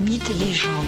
[0.00, 0.86] Mythes et légendes.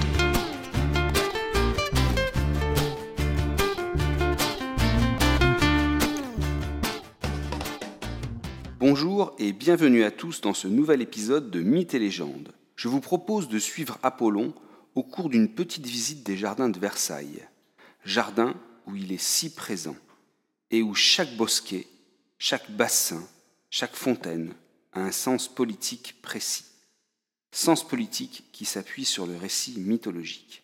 [8.78, 12.54] Bonjour et bienvenue à tous dans ce nouvel épisode de Mythes et légendes.
[12.74, 14.54] Je vous propose de suivre Apollon
[14.94, 17.46] au cours d'une petite visite des jardins de Versailles.
[18.06, 18.54] Jardin
[18.86, 19.96] où il est si présent
[20.70, 21.86] et où chaque bosquet,
[22.38, 23.22] chaque bassin,
[23.68, 24.54] chaque fontaine
[24.94, 26.71] a un sens politique précis.
[27.54, 30.62] Sens politique qui s'appuie sur le récit mythologique.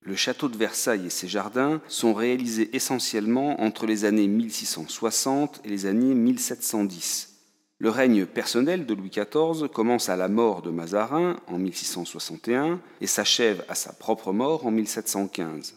[0.00, 5.68] Le château de Versailles et ses jardins sont réalisés essentiellement entre les années 1660 et
[5.68, 7.34] les années 1710.
[7.78, 13.06] Le règne personnel de Louis XIV commence à la mort de Mazarin en 1661 et
[13.08, 15.74] s'achève à sa propre mort en 1715.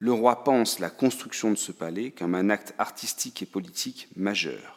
[0.00, 4.76] Le roi pense la construction de ce palais comme un acte artistique et politique majeur.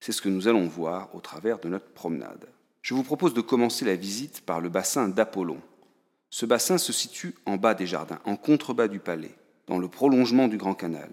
[0.00, 2.46] C'est ce que nous allons voir au travers de notre promenade.
[2.84, 5.56] Je vous propose de commencer la visite par le bassin d'Apollon.
[6.28, 9.34] Ce bassin se situe en bas des jardins, en contrebas du palais,
[9.66, 11.10] dans le prolongement du Grand Canal.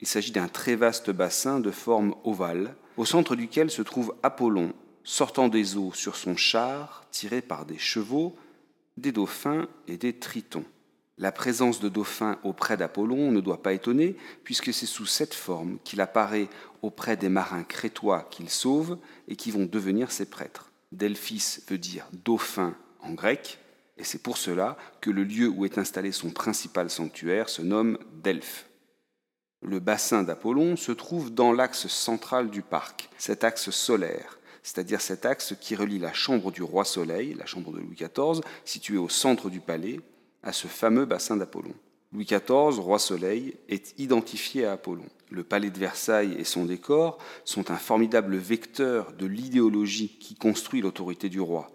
[0.00, 4.72] Il s'agit d'un très vaste bassin de forme ovale, au centre duquel se trouve Apollon,
[5.02, 8.34] sortant des eaux sur son char, tiré par des chevaux,
[8.96, 10.64] des dauphins et des tritons.
[11.18, 15.76] La présence de dauphins auprès d'Apollon ne doit pas étonner, puisque c'est sous cette forme
[15.84, 16.48] qu'il apparaît
[16.80, 18.96] auprès des marins crétois qu'il sauve
[19.28, 20.70] et qui vont devenir ses prêtres.
[20.94, 23.58] Delphis veut dire dauphin en grec,
[23.96, 27.98] et c'est pour cela que le lieu où est installé son principal sanctuaire se nomme
[28.22, 28.66] Delphes.
[29.62, 35.26] Le bassin d'Apollon se trouve dans l'axe central du parc, cet axe solaire, c'est-à-dire cet
[35.26, 39.08] axe qui relie la chambre du roi Soleil, la chambre de Louis XIV, située au
[39.08, 40.00] centre du palais,
[40.42, 41.74] à ce fameux bassin d'Apollon.
[42.14, 45.04] Louis XIV, roi Soleil, est identifié à Apollon.
[45.30, 50.80] Le palais de Versailles et son décor sont un formidable vecteur de l'idéologie qui construit
[50.80, 51.72] l'autorité du roi,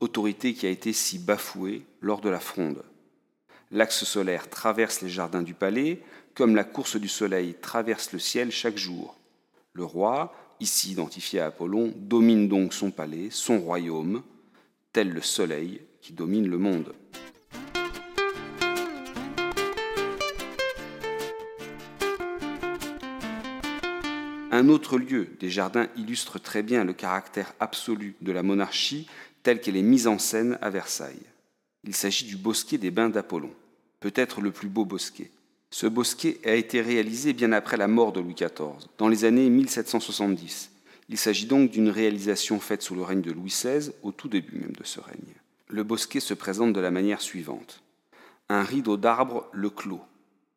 [0.00, 2.82] autorité qui a été si bafouée lors de la fronde.
[3.70, 6.00] L'axe solaire traverse les jardins du palais,
[6.34, 9.20] comme la course du soleil traverse le ciel chaque jour.
[9.74, 14.22] Le roi, ici identifié à Apollon, domine donc son palais, son royaume,
[14.94, 16.94] tel le soleil qui domine le monde.
[24.54, 29.08] Un autre lieu des jardins illustre très bien le caractère absolu de la monarchie
[29.42, 31.22] telle qu'elle est mise en scène à Versailles.
[31.84, 33.50] Il s'agit du bosquet des bains d'Apollon,
[33.98, 35.30] peut-être le plus beau bosquet.
[35.70, 39.48] Ce bosquet a été réalisé bien après la mort de Louis XIV, dans les années
[39.48, 40.70] 1770.
[41.08, 44.58] Il s'agit donc d'une réalisation faite sous le règne de Louis XVI, au tout début
[44.58, 45.34] même de ce règne.
[45.68, 47.82] Le bosquet se présente de la manière suivante.
[48.50, 50.02] Un rideau d'arbres le clos.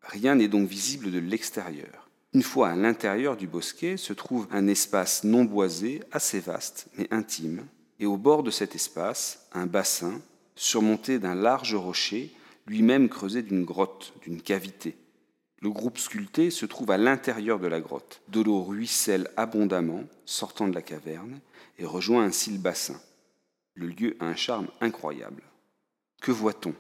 [0.02, 2.05] Rien n'est donc visible de l'extérieur.
[2.36, 7.08] Une fois à l'intérieur du bosquet se trouve un espace non boisé, assez vaste, mais
[7.10, 7.66] intime,
[7.98, 10.20] et au bord de cet espace, un bassin
[10.54, 12.34] surmonté d'un large rocher,
[12.68, 14.98] lui-même creusé d'une grotte, d'une cavité.
[15.62, 18.22] Le groupe sculpté se trouve à l'intérieur de la grotte.
[18.28, 21.40] De l'eau ruisselle abondamment, sortant de la caverne,
[21.80, 23.00] et rejoint ainsi le bassin.
[23.76, 25.44] Le lieu a un charme incroyable.
[26.22, 26.76] Que voit-on?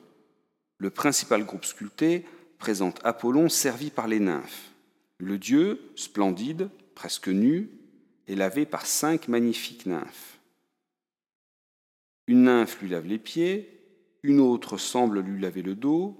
[0.80, 2.26] Le principal groupe sculpté
[2.60, 4.75] présente Apollon servi par les nymphes.
[5.18, 7.70] Le dieu, splendide, presque nu,
[8.28, 10.40] est lavé par cinq magnifiques nymphes.
[12.28, 13.70] Une nymphe lui lave les pieds,
[14.24, 16.18] une autre semble lui laver le dos,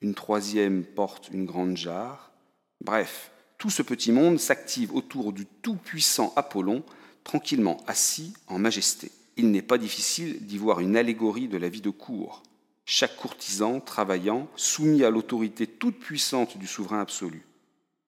[0.00, 2.32] une troisième porte une grande jarre.
[2.80, 6.82] Bref, tout ce petit monde s'active autour du tout-puissant Apollon,
[7.22, 9.10] tranquillement assis en majesté.
[9.36, 12.42] Il n'est pas difficile d'y voir une allégorie de la vie de cour.
[12.84, 17.42] Chaque courtisan travaillant, soumis à l'autorité toute puissante du souverain absolu.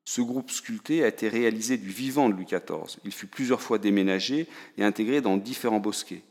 [0.09, 2.97] Ce groupe sculpté a été réalisé du vivant de Louis XIV.
[3.05, 4.47] Il fut plusieurs fois déménagé
[4.79, 6.23] et intégré dans différents bosquets.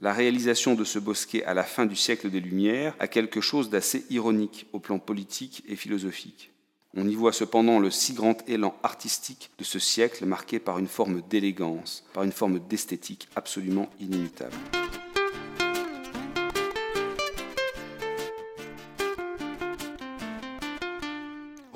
[0.00, 3.70] La réalisation de ce bosquet à la fin du siècle des Lumières a quelque chose
[3.70, 6.50] d'assez ironique au plan politique et philosophique.
[6.96, 10.88] On y voit cependant le si grand élan artistique de ce siècle marqué par une
[10.88, 14.56] forme d'élégance, par une forme d'esthétique absolument inimitable.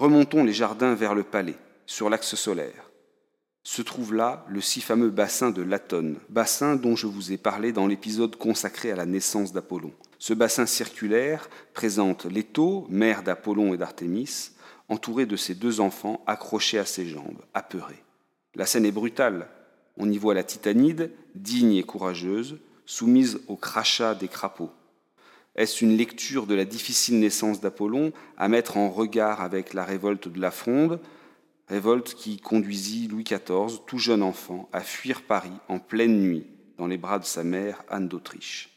[0.07, 2.93] Remontons les jardins vers le palais, sur l'axe solaire.
[3.65, 7.73] Se trouve là le si fameux bassin de Latone, bassin dont je vous ai parlé
[7.73, 9.93] dans l'épisode consacré à la naissance d'Apollon.
[10.21, 14.53] Ce bassin circulaire présente Leto, mère d'Apollon et d'Artémis,
[14.89, 18.05] entouré de ses deux enfants accrochés à ses jambes, apeurés.
[18.55, 19.49] La scène est brutale.
[19.97, 24.71] On y voit la Titanide, digne et courageuse, soumise au crachat des crapauds.
[25.57, 30.29] Est-ce une lecture de la difficile naissance d'Apollon à mettre en regard avec la révolte
[30.29, 31.01] de la Fronde,
[31.69, 36.87] révolte qui conduisit Louis XIV, tout jeune enfant, à fuir Paris en pleine nuit dans
[36.87, 38.71] les bras de sa mère Anne d'Autriche?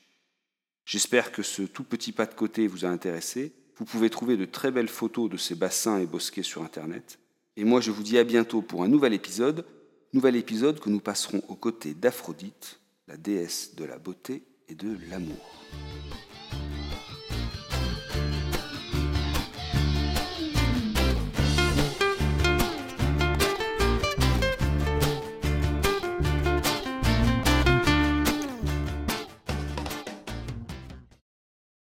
[0.85, 3.53] J'espère que ce tout petit pas de côté vous a intéressé.
[3.75, 7.19] Vous pouvez trouver de très belles photos de ces bassins et bosquets sur Internet.
[7.57, 9.65] Et moi, je vous dis à bientôt pour un nouvel épisode.
[10.13, 14.97] Nouvel épisode que nous passerons aux côtés d'Aphrodite, la déesse de la beauté et de
[15.11, 15.65] l'amour.